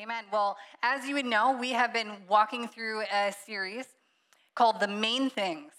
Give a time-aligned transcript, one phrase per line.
[0.00, 0.24] Amen.
[0.32, 3.84] Well, as you would know, we have been walking through a series
[4.54, 5.72] called The Main Things.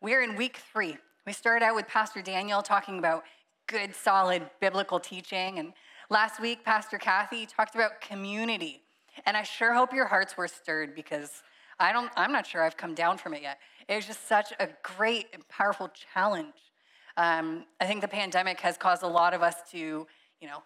[0.00, 0.96] We're in week three.
[1.24, 3.22] We started out with Pastor Daniel talking about
[3.68, 5.60] good, solid biblical teaching.
[5.60, 5.72] And
[6.08, 8.82] last week, Pastor Kathy talked about community.
[9.24, 11.44] And I sure hope your hearts were stirred because
[11.78, 13.60] I don't, I'm not sure I've come down from it yet.
[13.88, 16.72] It was just such a great and powerful challenge.
[17.16, 20.64] Um, I think the pandemic has caused a lot of us to, you know,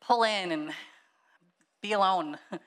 [0.00, 0.72] pull in and
[1.82, 2.38] be alone.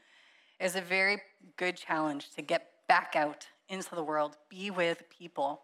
[0.60, 1.22] is a very
[1.58, 5.62] good challenge to get back out into the world, be with people.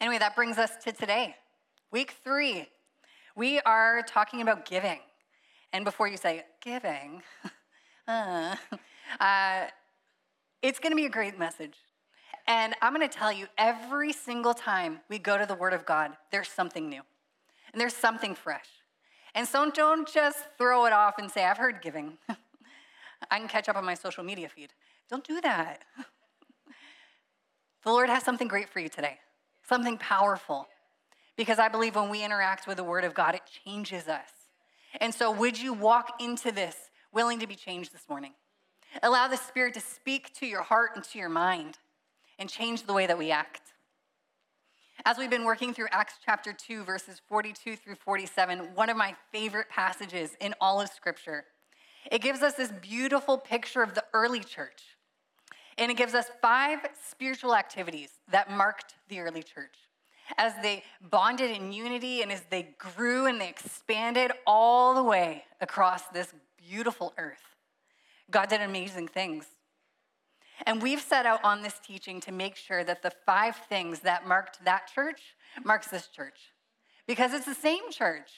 [0.00, 1.36] Anyway, that brings us to today,
[1.90, 2.66] week three.
[3.36, 4.98] We are talking about giving.
[5.72, 7.22] And before you say giving,
[8.08, 8.56] uh,
[9.20, 9.66] uh,
[10.60, 11.76] it's going to be a great message.
[12.46, 15.86] And I'm going to tell you every single time we go to the Word of
[15.86, 17.02] God, there's something new
[17.72, 18.66] and there's something fresh.
[19.34, 22.18] And so don't just throw it off and say, I've heard giving.
[23.30, 24.72] I can catch up on my social media feed.
[25.08, 25.84] Don't do that.
[27.84, 29.18] the Lord has something great for you today,
[29.66, 30.66] something powerful.
[31.36, 34.28] Because I believe when we interact with the Word of God, it changes us.
[35.00, 36.76] And so, would you walk into this
[37.10, 38.32] willing to be changed this morning?
[39.02, 41.78] Allow the Spirit to speak to your heart and to your mind
[42.38, 43.61] and change the way that we act.
[45.04, 49.16] As we've been working through Acts chapter 2, verses 42 through 47, one of my
[49.32, 51.44] favorite passages in all of Scripture,
[52.12, 54.96] it gives us this beautiful picture of the early church.
[55.76, 56.78] And it gives us five
[57.08, 59.74] spiritual activities that marked the early church
[60.38, 65.44] as they bonded in unity and as they grew and they expanded all the way
[65.60, 67.56] across this beautiful earth.
[68.30, 69.46] God did amazing things.
[70.66, 74.26] And we've set out on this teaching to make sure that the five things that
[74.26, 75.20] marked that church
[75.64, 76.52] marks this church.
[77.06, 78.30] Because it's the same church.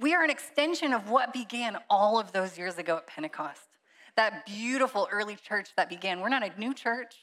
[0.00, 3.68] We are an extension of what began all of those years ago at Pentecost.
[4.16, 6.20] That beautiful early church that began.
[6.20, 7.14] We're not a new church,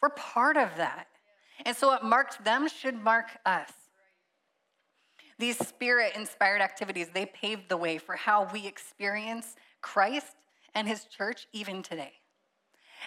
[0.00, 1.06] we're part of that.
[1.64, 3.70] And so what marked them should mark us.
[5.38, 10.36] These spirit inspired activities, they paved the way for how we experience Christ
[10.74, 12.12] and his church even today.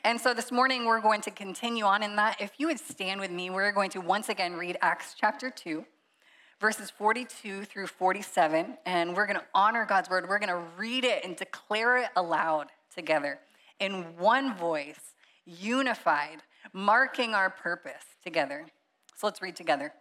[0.03, 2.41] And so this morning we're going to continue on in that.
[2.41, 5.85] If you would stand with me, we're going to once again read Acts chapter 2,
[6.59, 8.77] verses 42 through 47.
[8.85, 10.27] And we're going to honor God's word.
[10.27, 13.39] We're going to read it and declare it aloud together
[13.79, 15.13] in one voice,
[15.45, 18.65] unified, marking our purpose together.
[19.15, 19.93] So let's read together.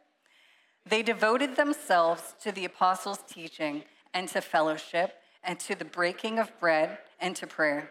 [0.87, 6.59] They devoted themselves to the apostles' teaching and to fellowship and to the breaking of
[6.61, 7.91] bread and to prayer.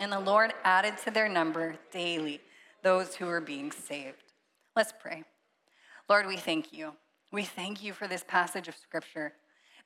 [0.00, 2.40] And the Lord added to their number daily
[2.82, 4.32] those who were being saved.
[4.76, 5.24] Let's pray.
[6.08, 6.92] Lord, we thank you.
[7.32, 9.32] We thank you for this passage of scripture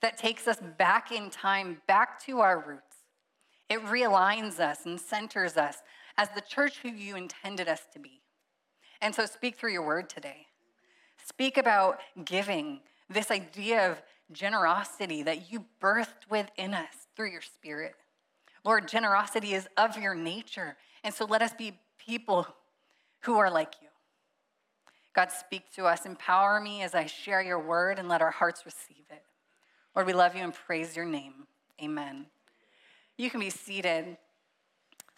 [0.01, 2.97] that takes us back in time, back to our roots.
[3.69, 5.79] It realigns us and centers us
[6.17, 8.21] as the church who you intended us to be.
[9.01, 10.47] And so speak through your word today.
[11.25, 12.81] Speak about giving,
[13.11, 14.03] this idea of
[14.33, 17.95] generosity that you birthed within us through your spirit.
[18.65, 20.77] Lord, generosity is of your nature.
[21.05, 22.47] And so let us be people
[23.21, 23.89] who are like you.
[25.15, 26.07] God, speak to us.
[26.07, 29.23] Empower me as I share your word and let our hearts receive it.
[29.95, 31.47] Lord, we love you and praise your name.
[31.83, 32.27] Amen.
[33.17, 34.17] You can be seated.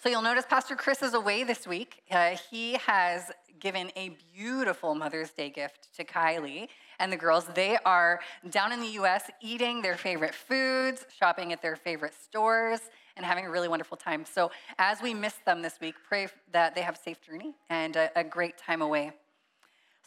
[0.03, 2.03] So you'll notice Pastor Chris is away this week.
[2.11, 3.31] Uh, he has
[3.61, 6.69] given a beautiful Mother's Day gift to Kylie
[6.99, 7.45] and the girls.
[7.55, 12.81] They are down in the US eating their favorite foods, shopping at their favorite stores,
[13.17, 14.25] and having a really wonderful time.
[14.25, 17.97] So as we miss them this week, pray that they have a safe journey and
[17.97, 19.13] a, a great time away.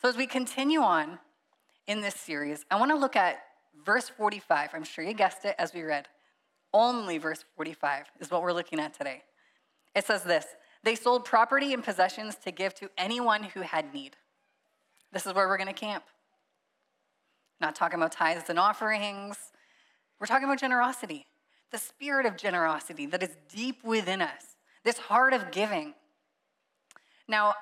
[0.02, 1.20] So as we continue on
[1.88, 3.40] in this series, I want to look at
[3.86, 4.72] verse 45.
[4.74, 6.08] I'm sure you guessed it as we read.
[6.74, 9.24] Only verse 45 is what we're looking at today.
[9.96, 10.46] It says this
[10.84, 14.18] They sold property and possessions to give to anyone who had need.
[15.12, 16.04] This is where we're going to camp.
[17.62, 19.38] Not talking about tithes and offerings.
[20.20, 21.28] We're talking about generosity
[21.74, 24.56] the spirit of generosity that is deep within us,
[24.86, 25.96] this heart of giving.
[27.28, 27.56] Now,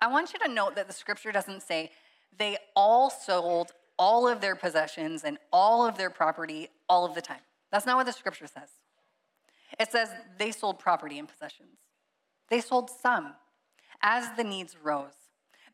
[0.00, 1.90] I want you to note that the scripture doesn't say
[2.38, 7.22] they all sold all of their possessions and all of their property all of the
[7.22, 7.40] time.
[7.72, 8.68] That's not what the scripture says.
[9.80, 11.78] It says they sold property and possessions.
[12.50, 13.34] They sold some
[14.02, 15.23] as the needs rose.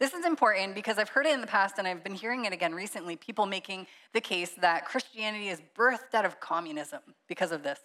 [0.01, 2.55] This is important because I've heard it in the past and I've been hearing it
[2.55, 7.63] again recently people making the case that Christianity is birthed out of communism because of
[7.63, 7.79] this.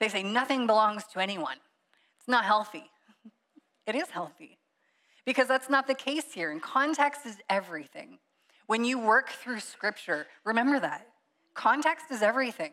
[0.00, 1.58] They say nothing belongs to anyone.
[2.18, 2.90] It's not healthy.
[3.86, 4.56] It is healthy
[5.26, 6.50] because that's not the case here.
[6.50, 8.18] And context is everything.
[8.66, 11.06] When you work through scripture, remember that.
[11.52, 12.72] Context is everything.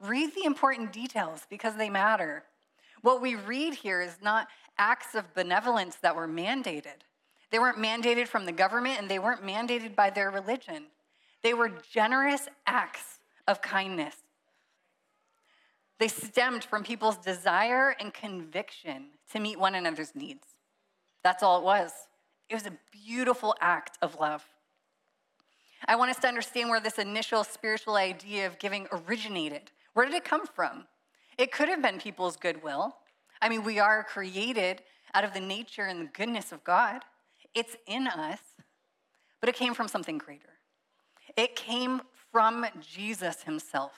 [0.00, 2.44] Read the important details because they matter.
[3.02, 7.04] What we read here is not acts of benevolence that were mandated.
[7.50, 10.86] They weren't mandated from the government and they weren't mandated by their religion.
[11.42, 14.16] They were generous acts of kindness.
[15.98, 20.46] They stemmed from people's desire and conviction to meet one another's needs.
[21.22, 21.92] That's all it was.
[22.48, 24.44] It was a beautiful act of love.
[25.86, 29.70] I want us to understand where this initial spiritual idea of giving originated.
[29.94, 30.86] Where did it come from?
[31.38, 32.96] It could have been people's goodwill.
[33.40, 34.82] I mean, we are created
[35.14, 37.02] out of the nature and the goodness of God,
[37.56, 38.38] it's in us,
[39.40, 40.50] but it came from something greater.
[41.36, 43.92] It came from Jesus himself,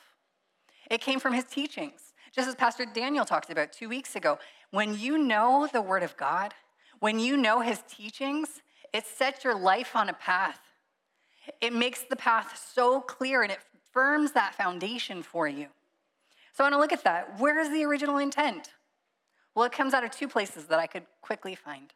[0.90, 2.14] it came from his teachings.
[2.30, 4.38] Just as Pastor Daniel talked about two weeks ago,
[4.70, 6.52] when you know the Word of God,
[7.00, 8.60] when you know his teachings,
[8.92, 10.60] it sets your life on a path.
[11.60, 13.60] It makes the path so clear and it
[13.92, 15.68] firms that foundation for you.
[16.52, 17.40] So I want to look at that.
[17.40, 18.70] Where is the original intent?
[19.54, 21.92] Well, it comes out of two places that I could quickly find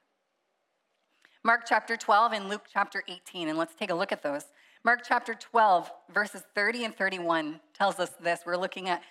[1.44, 3.48] Mark chapter 12 and Luke chapter 18.
[3.48, 4.44] And let's take a look at those.
[4.84, 8.40] Mark chapter 12, verses 30 and 31 tells us this.
[8.46, 9.02] We're looking at,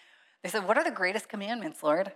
[0.44, 2.12] they said, What are the greatest commandments, Lord?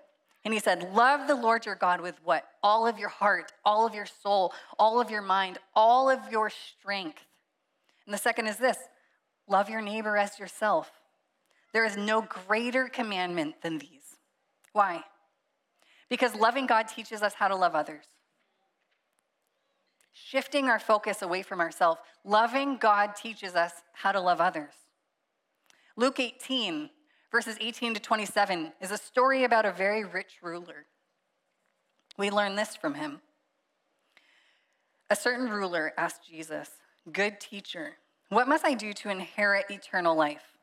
[0.45, 2.45] And he said, Love the Lord your God with what?
[2.63, 6.49] All of your heart, all of your soul, all of your mind, all of your
[6.49, 7.25] strength.
[8.05, 8.77] And the second is this
[9.47, 10.91] love your neighbor as yourself.
[11.73, 14.15] There is no greater commandment than these.
[14.71, 15.03] Why?
[16.09, 18.05] Because loving God teaches us how to love others.
[20.17, 24.73] Shifting our focus away from ourselves, loving God teaches us how to love others.
[25.97, 26.89] Luke 18,
[27.29, 30.85] verses 18 to 27, is a story about a very rich ruler.
[32.17, 33.19] We learn this from him.
[35.09, 36.69] A certain ruler asked Jesus,
[37.11, 37.97] Good teacher,
[38.29, 40.57] what must I do to inherit eternal life?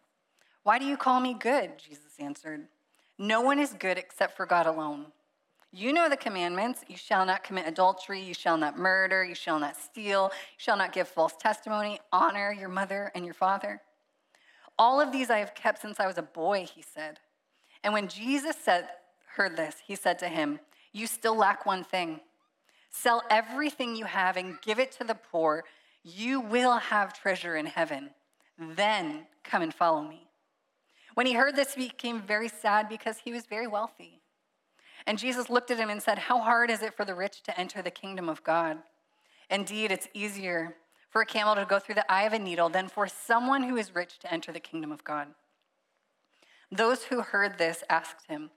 [0.63, 1.73] Why do you call me good?
[1.79, 2.69] Jesus answered.
[3.19, 5.13] No one is good except for God alone.
[5.75, 9.59] You know the commandments you shall not commit adultery, you shall not murder, you shall
[9.59, 13.81] not steal, you shall not give false testimony, honor your mother and your father.
[14.79, 17.21] All of these I have kept since I was a boy, he said.
[17.83, 18.89] And when Jesus said,
[19.37, 20.61] heard this, he said to him,
[20.93, 22.21] You still lack one thing.
[22.91, 25.65] Sell everything you have and give it to the poor.
[26.05, 28.11] You will have treasure in heaven.
[28.59, 30.29] Then come and follow me.
[31.15, 34.22] When he heard this, he became very sad because he was very wealthy.
[35.07, 37.59] And Jesus looked at him and said, How hard is it for the rich to
[37.59, 38.79] enter the kingdom of God?
[39.51, 40.77] Indeed, it's easier
[41.11, 43.77] for a camel to go through the eye of a needle than for someone who
[43.77, 45.29] is rich to enter the kingdom of God.
[46.71, 48.51] Those who heard this asked him,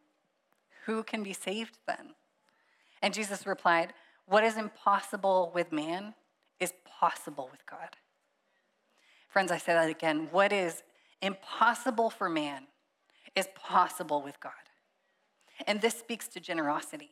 [0.85, 2.13] Who can be saved then?
[3.01, 3.93] And Jesus replied,
[4.25, 6.13] What is impossible with man
[6.59, 7.95] is possible with God.
[9.27, 10.29] Friends, I say that again.
[10.31, 10.83] What is
[11.21, 12.67] impossible for man
[13.35, 14.53] is possible with God.
[15.67, 17.11] And this speaks to generosity.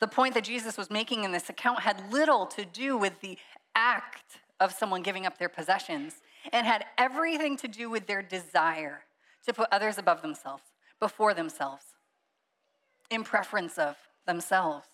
[0.00, 3.38] The point that Jesus was making in this account had little to do with the
[3.74, 6.20] act of someone giving up their possessions
[6.52, 9.02] and had everything to do with their desire
[9.46, 10.62] to put others above themselves,
[11.00, 11.84] before themselves,
[13.10, 14.86] in preference of themselves,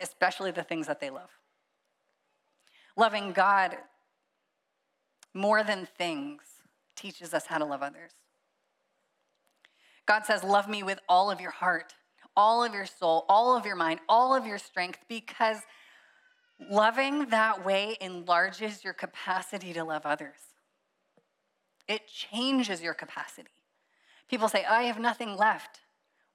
[0.00, 1.30] especially the things that they love.
[2.96, 3.76] Loving God
[5.32, 6.42] more than things
[6.96, 8.12] teaches us how to love others.
[10.10, 11.94] God says, Love me with all of your heart,
[12.36, 15.58] all of your soul, all of your mind, all of your strength, because
[16.68, 20.40] loving that way enlarges your capacity to love others.
[21.86, 23.50] It changes your capacity.
[24.28, 25.78] People say, I have nothing left.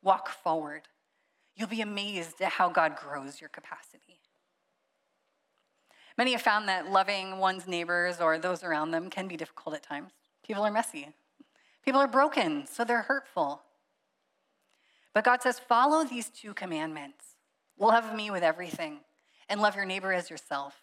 [0.02, 0.84] Walk forward.
[1.58, 4.22] You'll be amazed at how God grows your capacity.
[6.18, 9.84] Many have found that loving one's neighbors or those around them can be difficult at
[9.84, 10.14] times.
[10.48, 11.10] People are messy.
[11.86, 13.62] People are broken, so they're hurtful.
[15.14, 17.24] But God says, follow these two commandments
[17.78, 19.00] love me with everything,
[19.50, 20.82] and love your neighbor as yourself.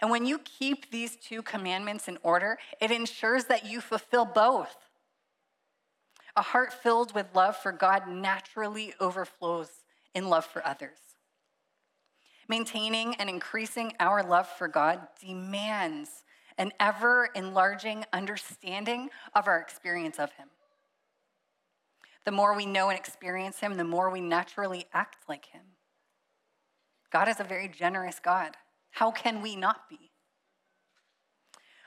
[0.00, 4.76] And when you keep these two commandments in order, it ensures that you fulfill both.
[6.36, 9.70] A heart filled with love for God naturally overflows
[10.14, 10.98] in love for others.
[12.48, 16.22] Maintaining and increasing our love for God demands
[16.58, 20.48] an ever enlarging understanding of our experience of Him.
[22.24, 25.62] the more we know and experience Him, the more we naturally act like Him.
[27.10, 28.54] God is a very generous God.
[28.90, 30.10] How can we not be?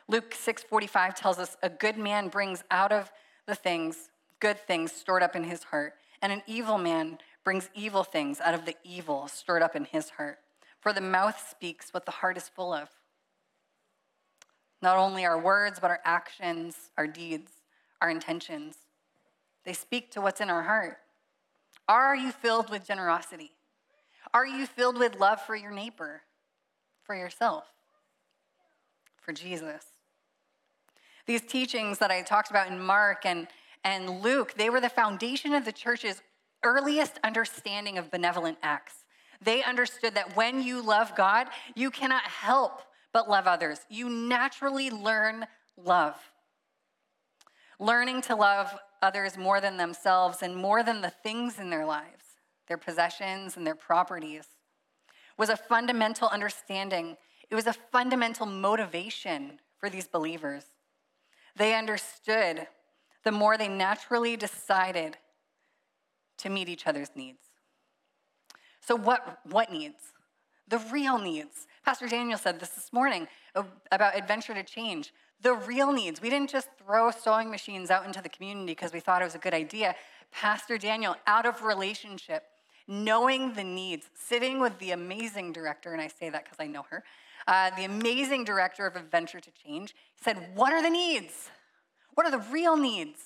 [0.08, 3.12] Luke 6:45 tells us a good man brings out of
[3.46, 4.10] the things
[4.42, 8.54] good things stored up in his heart, and an evil man brings evil things out
[8.54, 10.40] of the evil stored up in his heart.
[10.82, 12.90] For the mouth speaks what the heart is full of.
[14.82, 17.52] Not only our words, but our actions, our deeds,
[18.02, 18.76] our intentions.
[19.64, 20.98] They speak to what's in our heart.
[21.88, 23.52] Are you filled with generosity?
[24.34, 26.22] Are you filled with love for your neighbor,
[27.04, 27.66] for yourself,
[29.20, 29.86] for Jesus?
[31.26, 33.48] These teachings that I talked about in Mark and,
[33.84, 36.22] and Luke, they were the foundation of the church's
[36.64, 39.06] earliest understanding of benevolent acts.
[39.42, 42.82] They understood that when you love God, you cannot help
[43.14, 43.80] but love others.
[43.90, 45.46] You naturally learn
[45.78, 46.16] love.
[47.80, 52.24] Learning to love others more than themselves and more than the things in their lives,
[52.68, 54.46] their possessions and their properties,
[55.38, 57.18] was a fundamental understanding.
[57.50, 60.64] It was a fundamental motivation for these believers.
[61.56, 62.68] They understood
[63.24, 65.18] the more they naturally decided
[66.38, 67.42] to meet each other's needs.
[68.82, 70.14] So, what, what needs?
[70.72, 71.68] The real needs.
[71.84, 73.28] Pastor Daniel said this this morning
[73.92, 75.14] about adventure to change.
[75.42, 76.22] The real needs.
[76.22, 79.36] We didn't just throw sewing machines out into the community because we thought it was
[79.36, 79.96] a good idea.
[80.32, 82.44] Pastor Daniel, out of relationship,
[82.88, 86.86] knowing the needs, sitting with the amazing director, and I say that because I know
[86.90, 87.04] her,
[87.48, 91.50] uh, the amazing director of Adventure to Change, said, What are the needs?
[92.14, 93.20] What are the real needs?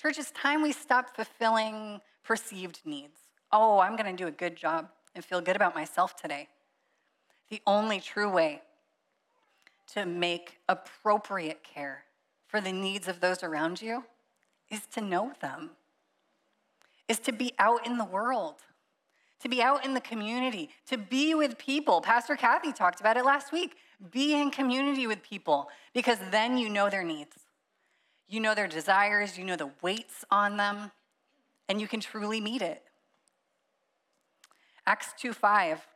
[0.00, 3.18] Church, it's time we stop fulfilling perceived needs.
[3.50, 6.46] Oh, I'm going to do a good job and feel good about myself today.
[7.50, 8.62] The only true way
[9.94, 12.04] to make appropriate care
[12.46, 14.04] for the needs of those around you
[14.70, 15.70] is to know them,
[17.08, 18.56] is to be out in the world,
[19.40, 22.00] to be out in the community, to be with people.
[22.00, 23.76] Pastor Kathy talked about it last week.
[24.10, 27.36] Be in community with people because then you know their needs.
[28.28, 30.90] You know their desires, you know the weights on them,
[31.68, 32.82] and you can truly meet it.
[34.86, 35.86] Acts 2 5,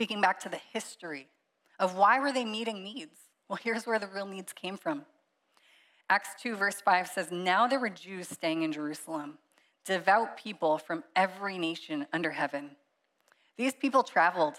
[0.00, 1.28] speaking back to the history
[1.78, 3.18] of why were they meeting needs?
[3.50, 5.04] Well, here's where the real needs came from.
[6.08, 9.36] Acts 2, verse 5 says, Now there were Jews staying in Jerusalem,
[9.84, 12.70] devout people from every nation under heaven.
[13.58, 14.54] These people traveled.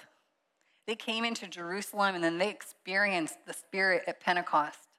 [0.85, 4.89] They came into Jerusalem and then they experienced the Spirit at Pentecost.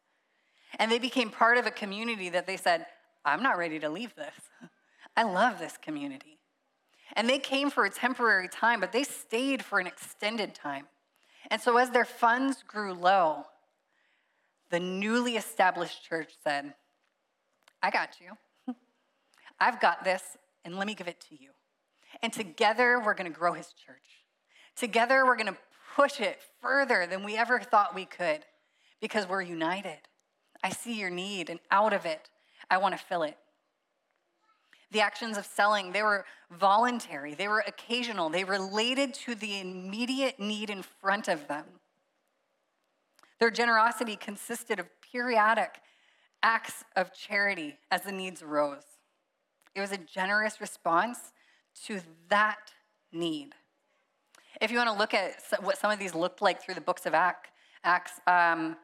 [0.81, 2.87] And they became part of a community that they said,
[3.25, 4.35] I'm not ready to leave this.
[5.17, 6.41] I love this community.
[7.15, 10.87] And they came for a temporary time, but they stayed for an extended time.
[11.51, 13.45] And so, as their funds grew low,
[14.71, 16.73] the newly established church said,
[17.83, 18.75] I got you.
[19.61, 20.23] I've got this,
[20.65, 21.51] and let me give it to you.
[22.23, 24.25] And together, we're going to grow his church.
[24.77, 25.59] Together, we're going to
[25.95, 28.45] push it further than we ever thought we could
[29.01, 29.99] because we're united.
[30.65, 32.31] I see your need, and out of it,
[32.71, 33.37] I want to fill it.
[34.93, 40.39] The actions of selling, they were voluntary, they were occasional, they related to the immediate
[40.39, 41.65] need in front of them.
[43.41, 45.81] Their generosity consisted of periodic
[46.43, 48.85] acts of charity as the needs arose.
[49.75, 51.33] It was a generous response
[51.87, 52.73] to that
[53.13, 53.55] need.
[54.61, 57.07] If you want to look at what some of these looked like through the books
[57.07, 58.77] of Acts, um,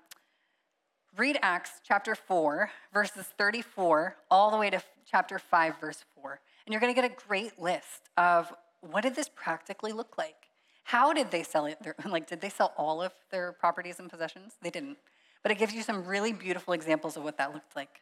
[1.18, 6.40] read Acts chapter 4, verses 34, all the way to chapter 5, verse 4.
[6.64, 10.36] And you're going to get a great list of what did this practically look like?
[10.84, 11.78] How did they sell it?
[12.06, 14.54] Like, did they sell all of their properties and possessions?
[14.62, 14.96] They didn't.
[15.42, 18.00] But it gives you some really beautiful examples of what that looked like.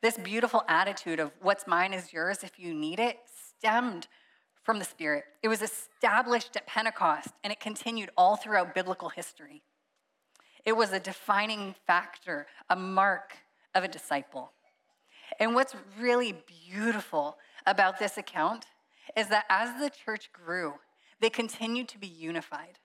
[0.00, 3.18] This beautiful attitude of what's mine is yours if you need it
[3.58, 4.06] stemmed
[4.62, 5.24] from the Spirit.
[5.42, 9.62] It was established at Pentecost and it continued all throughout biblical history.
[10.64, 13.36] It was a defining factor, a mark
[13.74, 14.52] of a disciple.
[15.38, 16.34] And what's really
[16.66, 18.66] beautiful about this account
[19.16, 20.74] is that as the church grew,
[21.20, 22.78] they continued to be unified.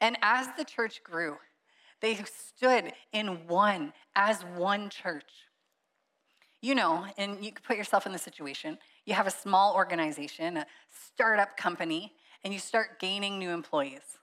[0.00, 1.36] And as the church grew,
[2.00, 5.30] they stood in one, as one church.
[6.62, 8.78] You know, and you put yourself in the situation.
[9.04, 10.66] You have a small organization, a
[11.06, 12.12] startup company,
[12.44, 14.18] and you start gaining new employees.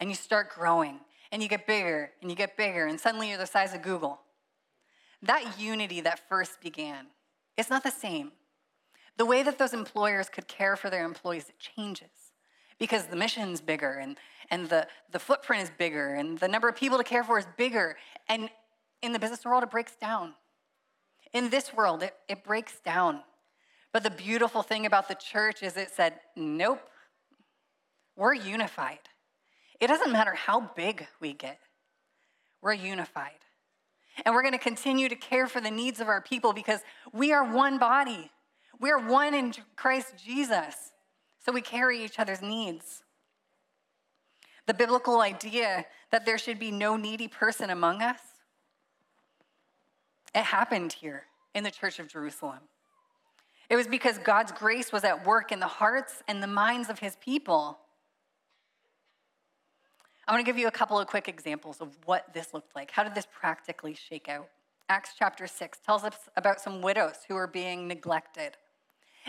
[0.00, 1.00] And you start growing,
[1.32, 4.20] and you get bigger, and you get bigger, and suddenly you're the size of Google.
[5.22, 7.06] That unity that first began,
[7.56, 8.30] it's not the same.
[9.16, 12.10] The way that those employers could care for their employees, it changes
[12.78, 14.16] because the mission's bigger and,
[14.50, 17.46] and the, the footprint is bigger and the number of people to care for is
[17.56, 17.96] bigger.
[18.28, 18.50] And
[19.02, 20.34] in the business world, it breaks down.
[21.32, 23.20] In this world, it, it breaks down
[23.92, 26.80] But the beautiful thing about the church is it said, nope,
[28.16, 29.00] we're unified.
[29.80, 31.58] It doesn't matter how big we get,
[32.60, 33.30] we're unified.
[34.24, 36.80] And we're going to continue to care for the needs of our people because
[37.12, 38.30] we are one body.
[38.78, 40.92] We are one in Christ Jesus.
[41.44, 43.02] So we carry each other's needs.
[44.66, 48.20] The biblical idea that there should be no needy person among us,
[50.34, 51.24] it happened here
[51.54, 52.60] in the church of Jerusalem.
[53.68, 56.98] It was because God's grace was at work in the hearts and the minds of
[56.98, 57.78] his people.
[60.26, 62.90] I want to give you a couple of quick examples of what this looked like.
[62.90, 64.48] How did this practically shake out?
[64.88, 68.56] Acts chapter 6 tells us about some widows who were being neglected.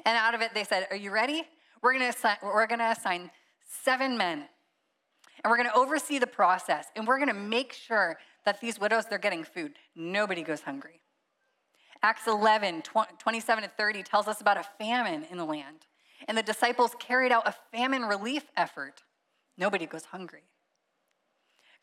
[0.06, 1.44] And out of it, they said, Are you ready?
[1.82, 3.32] We're going to assign, we're going to assign
[3.68, 4.46] seven men,
[5.44, 8.80] and we're going to oversee the process, and we're going to make sure that these
[8.80, 9.74] widows, they're getting food.
[9.96, 11.02] Nobody goes hungry.
[12.02, 12.84] Acts 11,
[13.18, 15.88] 27 to 30 tells us about a famine in the land.
[16.28, 19.04] And the disciples carried out a famine relief effort.
[19.58, 20.44] Nobody goes hungry.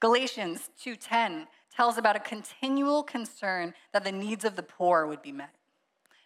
[0.01, 5.33] Galatians 2:10 tells about a continual concern that the needs of the poor would be
[5.33, 5.55] met.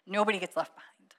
[0.07, 1.15] Nobody gets left behind.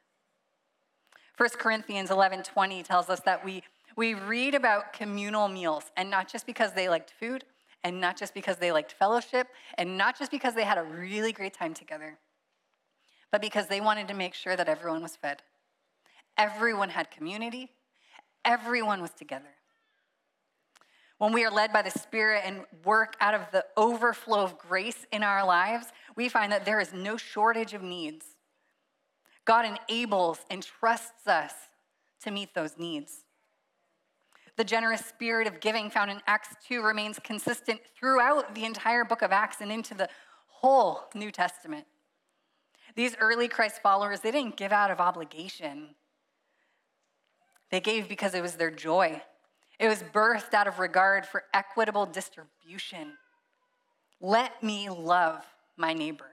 [1.37, 3.63] 1 Corinthians 11:20 tells us that we
[3.97, 7.45] we read about communal meals and not just because they liked food
[7.83, 9.47] and not just because they liked fellowship
[9.77, 12.19] and not just because they had a really great time together
[13.35, 15.41] but because they wanted to make sure that everyone was fed.
[16.37, 17.69] Everyone had community,
[18.45, 19.54] everyone was together.
[21.17, 25.05] When we are led by the Spirit and work out of the overflow of grace
[25.11, 28.25] in our lives, we find that there is no shortage of needs.
[29.45, 31.53] God enables and trusts us
[32.23, 33.23] to meet those needs.
[34.57, 39.21] The generous spirit of giving found in Acts 2 remains consistent throughout the entire book
[39.21, 40.09] of Acts and into the
[40.47, 41.85] whole New Testament.
[42.95, 45.95] These early Christ followers, they didn't give out of obligation.
[47.69, 49.21] They gave because it was their joy.
[49.79, 53.13] It was birthed out of regard for equitable distribution.
[54.21, 55.45] Let me love
[55.77, 56.29] my neighbor.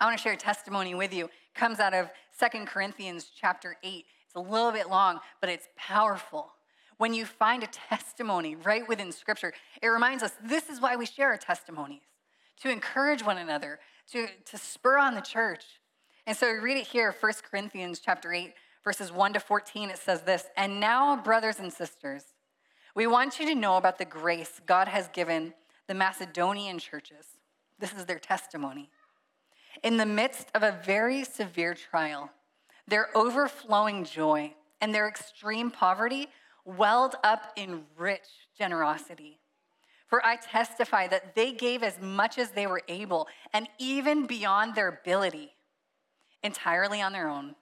[0.00, 1.26] I want to share a testimony with you.
[1.26, 4.04] It comes out of Second Corinthians chapter 8.
[4.26, 6.52] It's a little bit long, but it's powerful.
[6.98, 11.06] When you find a testimony right within scripture, it reminds us this is why we
[11.06, 12.02] share our testimonies
[12.62, 13.78] to encourage one another,
[14.12, 15.64] to, to spur on the church.
[16.26, 18.52] And so we read it here, 1 Corinthians chapter 8,
[18.86, 19.90] verses 1 to 14.
[19.90, 22.22] It says this, And now, brothers and sisters,
[22.94, 25.54] we want you to know about the grace God has given
[25.88, 27.26] the Macedonian churches.
[27.80, 28.88] This is their testimony.
[29.82, 32.30] In the midst of a very severe trial,
[32.86, 36.28] their overflowing joy and their extreme poverty
[36.64, 39.40] welled up in rich generosity.
[40.06, 44.76] For I testify that they gave as much as they were able, and even beyond
[44.76, 45.56] their ability,
[46.44, 47.56] entirely on their own.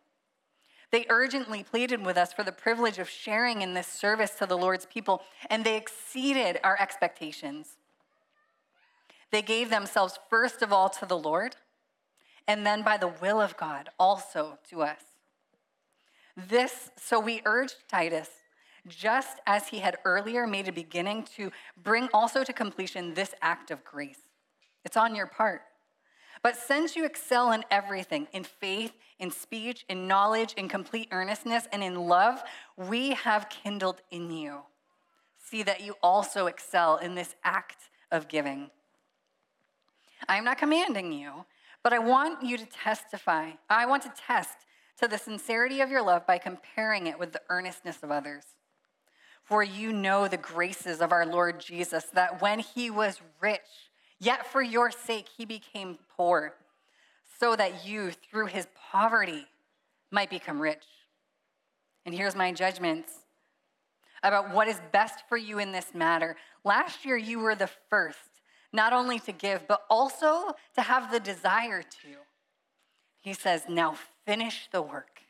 [0.91, 4.57] They urgently pleaded with us for the privilege of sharing in this service to the
[4.57, 7.77] Lord's people, and they exceeded our expectations.
[9.31, 11.57] They gave themselves first of all to the Lord,
[12.47, 15.01] and then by the will of God also to us.
[16.37, 18.29] This, so we urged Titus
[18.87, 21.51] just as he had earlier made a beginning to
[21.83, 24.19] bring also to completion this act of grace.
[24.85, 25.63] It's on your part.
[26.45, 31.67] But since you excel in everything, in faith, in speech, in knowledge, in complete earnestness,
[31.73, 32.43] and in love,
[32.77, 34.61] we have kindled in you.
[35.39, 38.71] See that you also excel in this act of giving.
[40.29, 41.47] I am not commanding you,
[41.83, 43.53] but I want you to testify.
[43.71, 44.59] I want to test
[45.01, 48.45] to the sincerity of your love by comparing it with the earnestness of others.
[49.45, 53.61] For you know the graces of our Lord Jesus, that when he was rich,
[54.25, 56.55] yet for your sake he became poor,
[57.41, 59.47] so that you, through his poverty,
[60.11, 60.85] might become rich.
[62.07, 63.13] And here's my judgments
[64.23, 66.37] about what is best for you in this matter.
[66.65, 68.41] Last year, you were the first,
[68.73, 72.17] not only to give, but also to have the desire to.
[73.21, 75.21] He says, Now finish the work,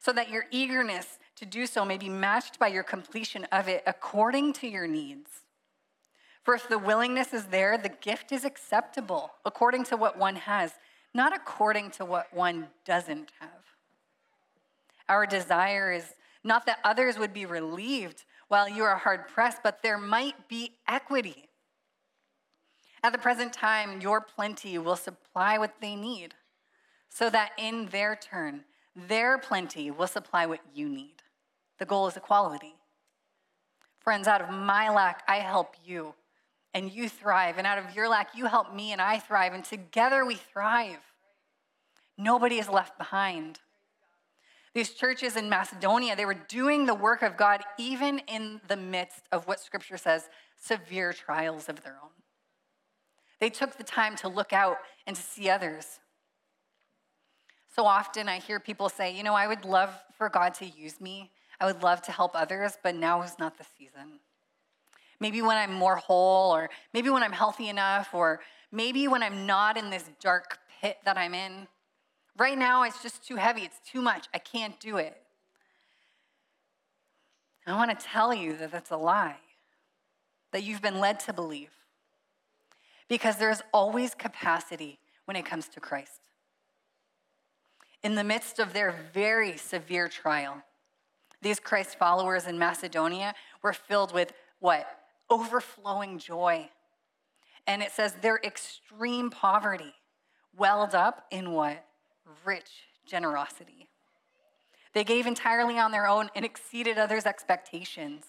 [0.00, 3.82] so that your eagerness to do so may be matched by your completion of it
[3.86, 5.30] according to your needs.
[6.48, 10.72] For if the willingness is there, the gift is acceptable according to what one has,
[11.12, 13.50] not according to what one doesn't have.
[15.10, 19.82] Our desire is not that others would be relieved while you are hard pressed, but
[19.82, 21.50] there might be equity.
[23.02, 26.32] At the present time, your plenty will supply what they need,
[27.10, 28.64] so that in their turn,
[28.96, 31.16] their plenty will supply what you need.
[31.78, 32.76] The goal is equality.
[34.00, 36.14] Friends, out of my lack, I help you,
[36.74, 37.58] and you thrive.
[37.58, 39.54] And out of your lack, you help me, and I thrive.
[39.54, 40.98] And together we thrive.
[42.16, 43.60] Nobody is left behind.
[44.74, 49.22] These churches in Macedonia, they were doing the work of God even in the midst
[49.32, 50.28] of what scripture says
[50.60, 52.10] severe trials of their own.
[53.40, 56.00] They took the time to look out and to see others.
[57.74, 61.00] So often I hear people say, you know, I would love for God to use
[61.00, 61.30] me.
[61.60, 64.20] I would love to help others, but now is not the season.
[65.20, 69.46] Maybe when I'm more whole, or maybe when I'm healthy enough, or maybe when I'm
[69.46, 71.66] not in this dark pit that I'm in.
[72.36, 73.62] Right now, it's just too heavy.
[73.62, 74.26] It's too much.
[74.32, 75.16] I can't do it.
[77.66, 79.36] I want to tell you that that's a lie
[80.52, 81.70] that you've been led to believe.
[83.08, 86.20] Because there's always capacity when it comes to Christ.
[88.02, 90.62] In the midst of their very severe trial,
[91.42, 94.86] these Christ followers in Macedonia were filled with what?
[95.30, 96.70] Overflowing joy.
[97.66, 99.94] And it says their extreme poverty
[100.56, 101.84] welled up in what?
[102.44, 102.70] Rich
[103.06, 103.88] generosity.
[104.94, 108.24] They gave entirely on their own and exceeded others' expectations.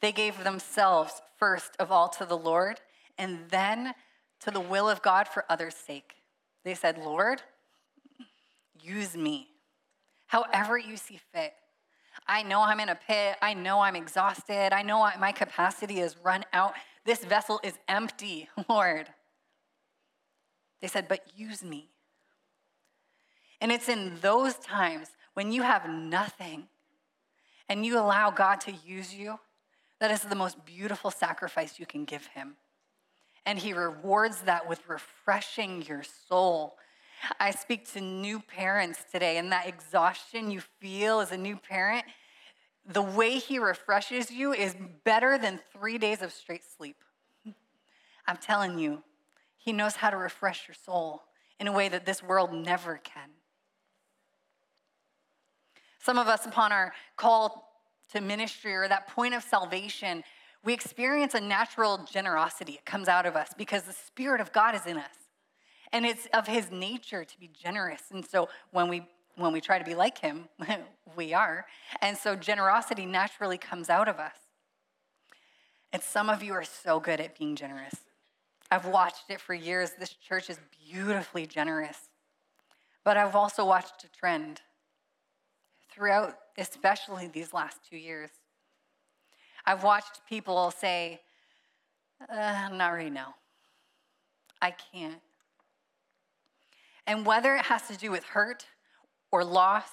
[0.00, 2.80] They gave themselves first of all to the Lord
[3.18, 3.94] and then
[4.40, 6.14] to the will of God for others' sake.
[6.64, 7.42] They said, Lord,
[8.80, 9.48] use me
[10.26, 11.54] however you see fit.
[12.26, 13.36] I know I'm in a pit.
[13.42, 14.72] I know I'm exhausted.
[14.72, 16.74] I know my capacity is run out.
[17.04, 19.08] This vessel is empty, Lord.
[20.80, 21.88] They said, but use me.
[23.60, 26.66] And it's in those times when you have nothing
[27.68, 29.38] and you allow God to use you
[30.00, 32.56] that is the most beautiful sacrifice you can give him.
[33.46, 36.76] And he rewards that with refreshing your soul.
[37.38, 42.04] I speak to new parents today, and that exhaustion you feel as a new parent,
[42.84, 46.96] the way he refreshes you is better than three days of straight sleep.
[48.26, 49.02] I'm telling you,
[49.56, 51.22] he knows how to refresh your soul
[51.60, 53.30] in a way that this world never can.
[56.00, 57.68] Some of us, upon our call
[58.12, 60.24] to ministry or that point of salvation,
[60.64, 62.72] we experience a natural generosity.
[62.72, 65.21] It comes out of us because the Spirit of God is in us.
[65.92, 68.02] And it's of his nature to be generous.
[68.10, 70.48] And so when we when we try to be like him,
[71.16, 71.64] we are.
[72.02, 74.36] And so generosity naturally comes out of us.
[75.92, 77.96] And some of you are so good at being generous.
[78.70, 79.92] I've watched it for years.
[79.98, 80.58] This church is
[80.90, 81.98] beautifully generous.
[83.04, 84.60] But I've also watched a trend
[85.90, 88.30] throughout, especially these last two years.
[89.66, 91.20] I've watched people say,
[92.32, 93.34] uh, not right now.
[94.60, 95.20] I can't.
[97.06, 98.66] And whether it has to do with hurt
[99.30, 99.88] or loss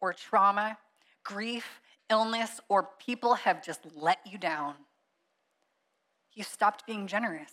[0.00, 0.78] or trauma,
[1.24, 4.74] grief, illness, or people have just let you down,
[6.34, 7.50] you stopped being generous.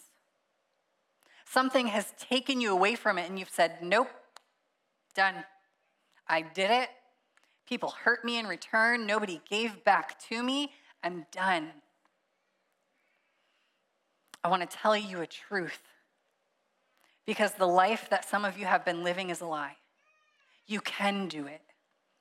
[1.45, 4.09] Something has taken you away from it, and you've said, Nope,
[5.15, 5.35] done.
[6.27, 6.89] I did it.
[7.67, 9.05] People hurt me in return.
[9.05, 10.71] Nobody gave back to me.
[11.03, 11.71] I'm done.
[14.43, 15.79] I want to tell you a truth
[17.27, 19.75] because the life that some of you have been living is a lie.
[20.65, 21.61] You can do it,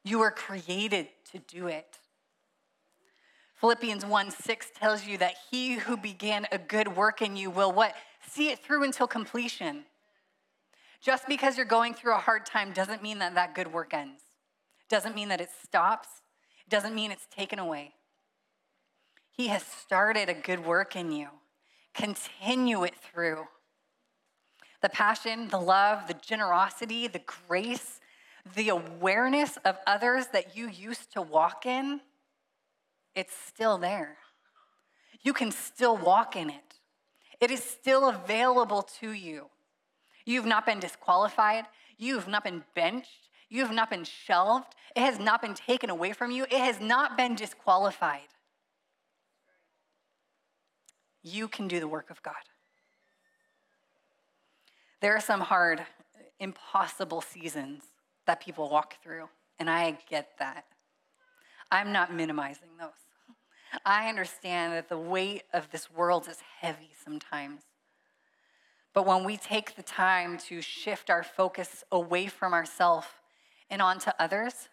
[0.04, 1.96] you were created to do it.
[3.54, 7.72] Philippians 1 6 tells you that he who began a good work in you will
[7.72, 7.94] what?
[8.28, 9.84] See it through until completion.
[11.00, 14.22] Just because you're going through a hard time doesn't mean that that good work ends.
[14.90, 16.08] Doesn't mean that it stops,
[16.68, 17.94] doesn't mean it's taken away.
[19.30, 21.28] He has started a good work in you.
[21.94, 23.46] Continue it through.
[24.86, 27.98] The passion, the love, the generosity, the grace,
[28.54, 32.00] the awareness of others that you used to walk in,
[33.16, 34.16] it's still there.
[35.22, 36.78] You can still walk in it.
[37.40, 39.46] It is still available to you.
[40.24, 41.64] You've not been disqualified.
[41.98, 43.28] You've not been benched.
[43.48, 44.76] You have not been shelved.
[44.94, 46.44] It has not been taken away from you.
[46.44, 48.28] It has not been disqualified.
[51.24, 52.34] You can do the work of God.
[55.00, 55.84] There are some hard,
[56.40, 57.84] impossible seasons
[58.26, 59.28] that people walk through,
[59.58, 60.64] and I get that.
[61.70, 62.90] I'm not minimizing those.
[63.84, 67.62] I understand that the weight of this world is heavy sometimes.
[68.94, 73.08] But when we take the time to shift our focus away from ourselves
[73.68, 74.68] and onto others,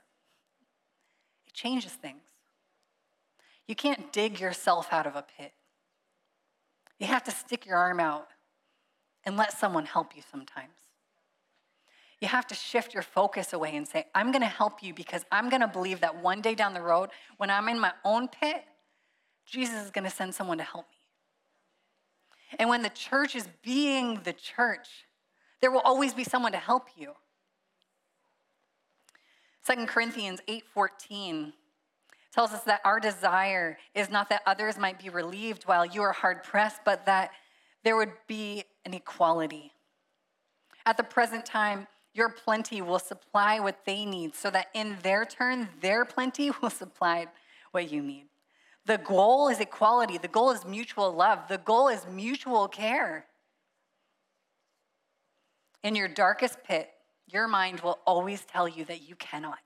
[1.45, 2.21] it changes things.
[3.67, 5.53] You can't dig yourself out of a pit.
[6.99, 8.27] You have to stick your arm out
[9.25, 10.73] and let someone help you sometimes.
[12.19, 15.49] You have to shift your focus away and say, I'm to help you because I'm
[15.61, 18.63] to believe that one day down the road, when I'm in my own pit,
[19.45, 20.97] Jesus is to send someone to help me.
[22.59, 24.87] And when the church is being the church,
[25.63, 27.13] There will always be someone to help you.
[29.65, 31.53] 2 Corinthians 8:14
[32.33, 36.11] tells us that our desire is not that others might be relieved while you are
[36.11, 37.31] hard pressed, but that
[37.83, 39.73] there would be an equality.
[40.85, 45.25] At the present time, your plenty will supply what they need, so that in their
[45.25, 47.27] turn, their plenty will supply
[47.71, 48.25] what you need.
[48.85, 50.17] The goal is equality.
[50.17, 51.47] The goal is mutual love.
[51.47, 53.25] The goal is mutual care.
[55.83, 56.89] In your darkest pit,
[57.27, 59.59] your mind will always tell you that you cannot.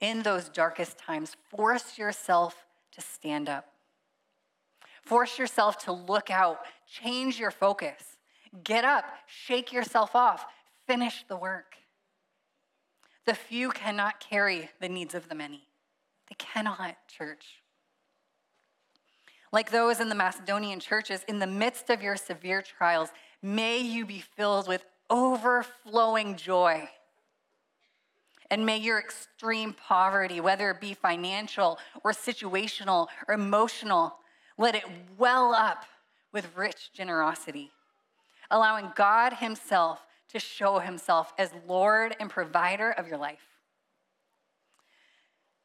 [0.00, 3.69] In those darkest times, force yourself to stand up.
[5.10, 8.16] Force yourself to look out, change your focus.
[8.62, 10.46] Get up, shake yourself off,
[10.86, 11.74] finish the work.
[13.26, 15.66] The few cannot carry the needs of the many.
[16.28, 17.60] They cannot, church.
[19.50, 23.08] Like those in the Macedonian churches, in the midst of your severe trials,
[23.42, 26.88] may you be filled with overflowing joy.
[28.48, 34.14] And may your extreme poverty, whether it be financial or situational or emotional,
[34.60, 34.84] let it
[35.16, 35.86] well up
[36.32, 37.70] with rich generosity,
[38.50, 43.46] allowing God Himself to show Himself as Lord and provider of your life.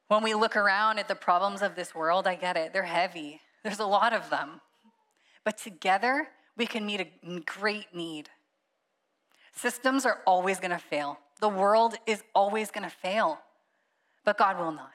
[0.08, 3.42] When we look around at the problems of this world, I get it, they're heavy.
[3.64, 4.62] There's a lot of them.
[5.44, 8.30] But together, we can meet a great need.
[9.52, 11.20] Systems are always to fail.
[11.42, 13.40] The world is always to fail,
[14.24, 14.92] but God will not.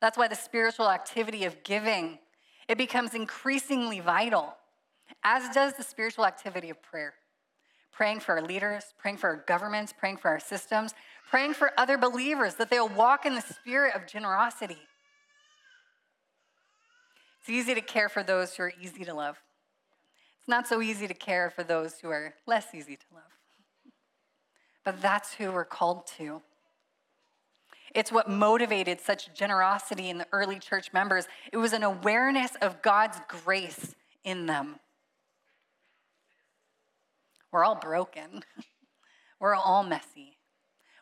[0.00, 2.18] That's why the spiritual activity of giving
[2.68, 4.54] it becomes increasingly vital,
[5.22, 7.14] as does the spiritual activity of prayer.
[7.92, 10.92] Praying for our leaders, praying for our governments, praying for our systems,
[11.30, 14.78] praying for other believers that they'll walk in the spirit of generosity.
[17.40, 19.38] It's easy to care for those who are easy to love.
[20.40, 23.22] It's not so easy to care for those who are less easy to love.
[24.84, 26.42] But that's who we're called to.
[27.96, 31.26] It's what motivated such generosity in the early church members.
[31.50, 34.76] It was an awareness of God's grace in them.
[37.50, 38.44] We're all broken,
[39.40, 40.36] we're all messy.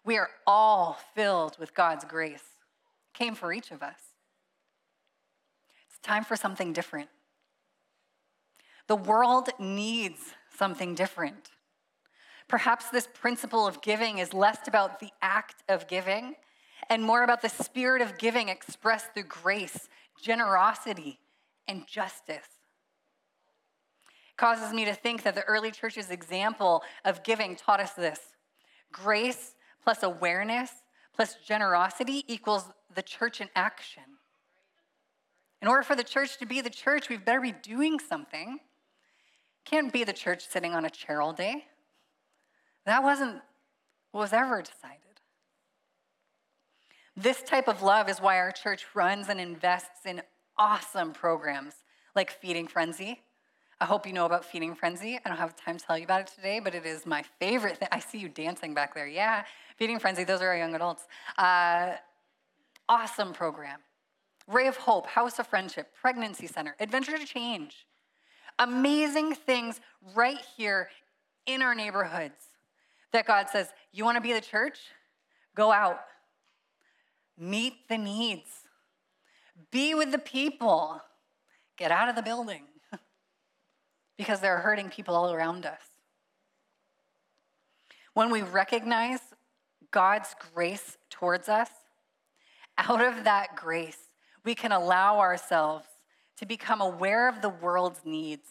[0.04, 2.44] We are all filled with God's grace.
[3.12, 3.98] It came for each of us.
[5.88, 7.08] It's time for something different.
[8.86, 10.20] The world needs
[10.56, 11.50] something different.
[12.46, 16.36] Perhaps this principle of giving is less about the act of giving
[16.88, 19.88] and more about the spirit of giving expressed through grace,
[20.20, 21.18] generosity,
[21.66, 22.48] and justice.
[24.06, 28.20] It causes me to think that the early church's example of giving taught us this
[28.92, 30.70] grace plus awareness
[31.14, 34.02] plus generosity equals the church in action.
[35.62, 38.58] In order for the church to be the church, we've better be doing something.
[39.64, 41.64] Can't be the church sitting on a chair all day.
[42.84, 43.40] That wasn't
[44.10, 45.13] what was ever decided.
[47.16, 50.20] This type of love is why our church runs and invests in
[50.58, 51.74] awesome programs
[52.16, 53.20] like Feeding Frenzy.
[53.80, 55.20] I hope you know about Feeding Frenzy.
[55.24, 57.78] I don't have time to tell you about it today, but it is my favorite
[57.78, 57.88] thing.
[57.92, 59.06] I see you dancing back there.
[59.06, 59.44] Yeah,
[59.76, 61.06] Feeding Frenzy, those are our young adults.
[61.38, 61.92] Uh,
[62.88, 63.78] awesome program.
[64.48, 67.86] Ray of Hope, House of Friendship, Pregnancy Center, Adventure to Change.
[68.58, 69.80] Amazing things
[70.14, 70.88] right here
[71.46, 72.44] in our neighborhoods
[73.12, 74.78] that God says, You want to be the church?
[75.54, 76.00] Go out,
[77.38, 78.48] meet the needs,
[79.70, 81.00] be with the people,
[81.76, 82.62] get out of the building
[84.18, 85.80] because there are hurting people all around us.
[88.14, 89.20] When we recognize
[89.90, 91.70] God's grace towards us,
[92.78, 93.98] out of that grace,
[94.44, 95.86] we can allow ourselves
[96.36, 98.48] to become aware of the world's needs,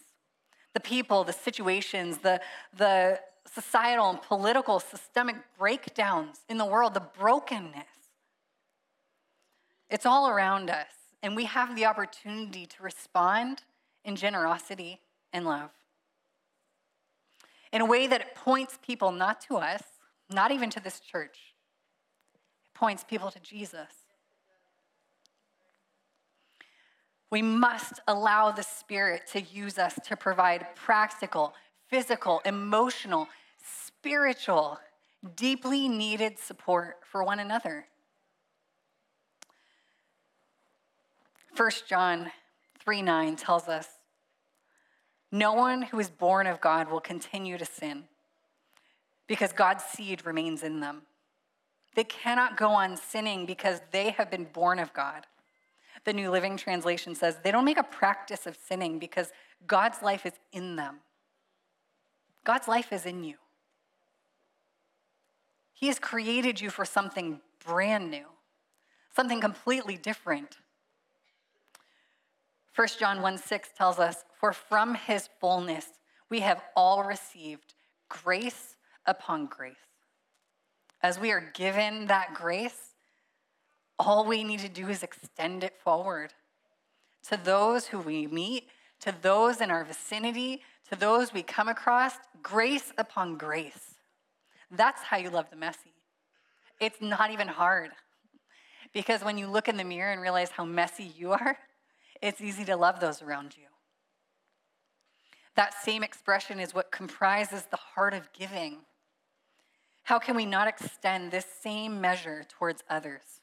[0.74, 2.42] the people, the situations, the,
[2.78, 3.20] the
[3.54, 7.86] societal and political systemic breakdowns in the world, the brokenness.
[9.94, 10.88] It's all around us,
[11.22, 13.62] and we have the opportunity to respond
[14.04, 15.00] in generosity
[15.32, 15.70] and love.
[17.72, 19.84] In a way that it points people not to us,
[20.32, 21.54] not even to this church,
[22.66, 24.08] it points people to Jesus.
[27.30, 31.54] We must allow the Spirit to use us to provide practical,
[31.88, 33.28] physical, emotional,
[33.64, 34.80] spiritual,
[35.36, 37.86] deeply needed support for one another.
[41.56, 42.32] 1 John
[42.80, 43.88] 3 9 tells us,
[45.32, 48.06] No one who is born of God will continue to sin
[49.28, 51.04] because God's seed remains in them.
[51.96, 55.28] They cannot go on sinning because they have been born of God.
[56.06, 59.32] The New Living Translation says they don't make a practice of sinning because
[59.68, 60.98] God's life is in them.
[62.44, 63.36] God's life is in you.
[65.74, 68.26] He has created you for something brand new,
[69.16, 70.58] something completely different.
[72.76, 75.88] 1 John 1 6 tells us, For from his fullness
[76.30, 77.74] we have all received
[78.10, 79.76] grace upon grace.
[81.02, 82.96] As we are given that grace,
[84.00, 86.34] all we need to do is extend it forward
[87.30, 88.68] to those who we meet,
[89.02, 93.96] to those in our vicinity, to those we come across, grace upon grace.
[94.72, 95.94] That's how you love the messy.
[96.80, 97.92] It's not even hard.
[98.94, 101.58] Because when you look in the mirror and realize how messy you are,
[102.24, 103.66] it's easy to love those around you.
[105.56, 108.78] That same expression is what comprises the heart of giving.
[110.04, 113.42] How can we not extend this same measure towards others,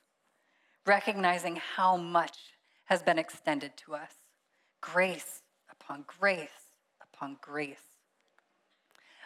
[0.86, 2.38] recognizing how much
[2.86, 4.12] has been extended to us?
[4.80, 6.48] Grace upon grace
[7.02, 7.76] upon grace.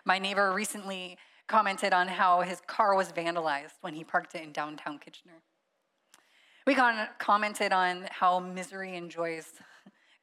[0.05, 4.51] My neighbor recently commented on how his car was vandalized when he parked it in
[4.51, 5.43] downtown Kitchener.
[6.67, 6.75] We
[7.19, 9.53] commented on how misery enjoys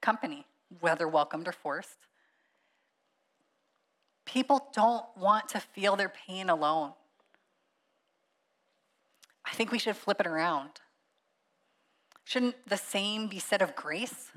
[0.02, 0.46] company,
[0.80, 2.08] whether welcomed or forced.
[4.26, 6.94] People don't want to feel their pain alone.
[9.46, 10.70] I think we should flip it around.
[12.24, 14.32] Shouldn't the same be said of grace?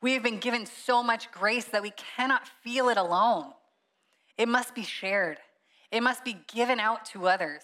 [0.00, 3.52] We have been given so much grace that we cannot feel it alone.
[4.36, 5.38] It must be shared,
[5.90, 7.62] it must be given out to others.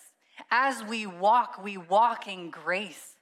[0.51, 3.14] As we walk, we walk in grace.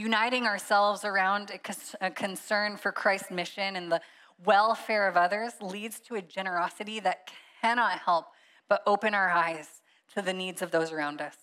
[0.00, 1.52] Uniting ourselves around
[2.00, 4.00] a concern for Christ's mission and the
[4.46, 8.28] welfare of others leads to a generosity that cannot help
[8.66, 9.82] but open our eyes
[10.14, 11.36] to the needs of those around us.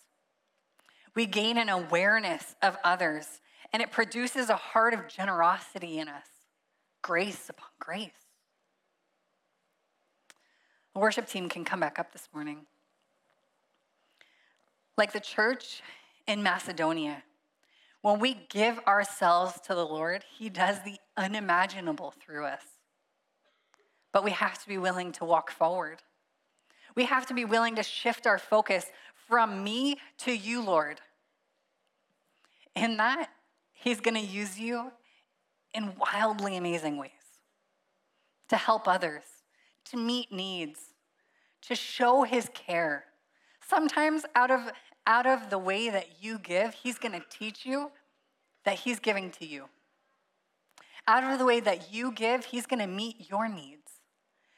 [1.14, 3.42] We gain an awareness of others,
[3.72, 6.26] and it produces a heart of generosity in us,
[7.04, 8.10] grace upon grace.
[10.96, 12.66] The worship team can come back up this morning.
[14.98, 15.84] Like the church
[16.26, 17.22] in Macedonia,
[18.08, 22.62] when we give ourselves to the Lord, He does the unimaginable through us.
[24.14, 26.02] But we have to be willing to walk forward.
[26.96, 28.86] We have to be willing to shift our focus
[29.28, 31.02] from me to you, Lord.
[32.78, 33.28] In that,
[33.74, 34.94] He's going to use you
[35.74, 37.12] in wildly amazing ways
[38.48, 39.24] to help others,
[39.92, 40.80] to meet needs,
[41.64, 43.04] to show His care.
[43.60, 44.62] Sometimes, out of,
[45.06, 47.92] out of the way that you give, He's going to teach you
[48.68, 49.66] that He's giving to you.
[51.08, 53.88] Out of the way that you give, He's going to meet your needs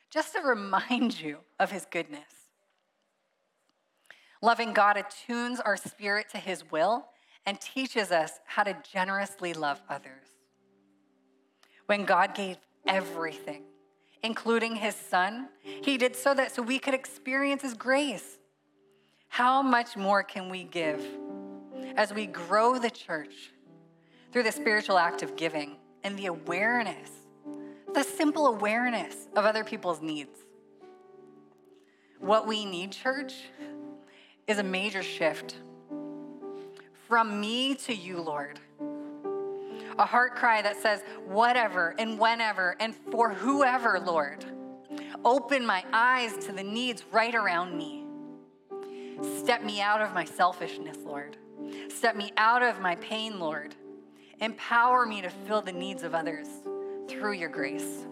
[0.09, 2.21] just to remind you of his goodness.
[4.41, 7.05] Loving God attunes our spirit to his will
[7.45, 10.27] and teaches us how to generously love others.
[11.87, 13.63] When God gave everything,
[14.23, 18.37] including his son, he did so that so we could experience his grace.
[19.27, 21.05] How much more can we give
[21.95, 23.51] as we grow the church
[24.31, 27.11] through the spiritual act of giving and the awareness
[27.93, 30.37] the simple awareness of other people's needs.
[32.19, 33.33] What we need, church,
[34.47, 35.55] is a major shift
[37.07, 38.59] from me to you, Lord.
[39.97, 44.45] A heart cry that says, whatever and whenever and for whoever, Lord.
[45.25, 48.05] Open my eyes to the needs right around me.
[49.39, 51.37] Step me out of my selfishness, Lord.
[51.89, 53.75] Step me out of my pain, Lord.
[54.41, 56.47] Empower me to fill the needs of others
[57.09, 58.05] through your grace.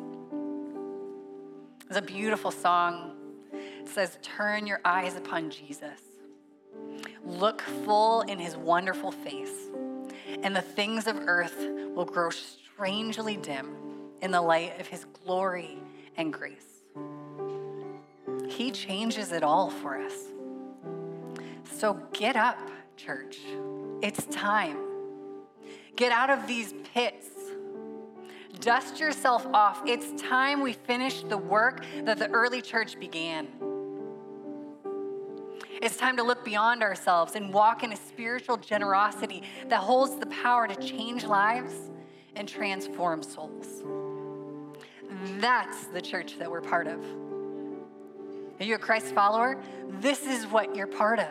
[1.87, 3.13] It's a beautiful song.
[3.53, 6.01] It says, Turn your eyes upon Jesus.
[7.25, 9.69] Look full in his wonderful face,
[10.43, 11.55] and the things of earth
[11.95, 13.75] will grow strangely dim
[14.21, 15.77] in the light of his glory
[16.17, 16.83] and grace.
[18.49, 20.13] He changes it all for us.
[21.63, 22.59] So get up,
[22.97, 23.37] church.
[24.01, 24.86] It's time.
[25.97, 27.27] Get out of these pits
[28.59, 29.81] Dust yourself off.
[29.85, 33.47] It's time we finish the work that the early church began.
[35.79, 40.25] It's time to look beyond ourselves and walk in a spiritual generosity that holds the
[40.27, 41.91] power to change lives
[42.35, 43.83] and transform souls.
[45.39, 46.99] That's the church that we're part of.
[48.59, 49.61] Are you a Christ follower?
[50.01, 51.27] This is what you're part of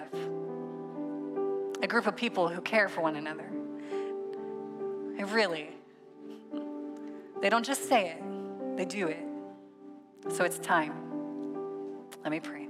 [1.83, 3.56] a group of people who care for one another.
[5.25, 5.71] Really,
[7.41, 9.25] they don't just say it, they do it.
[10.31, 10.93] So it's time.
[12.23, 12.66] Let me pray.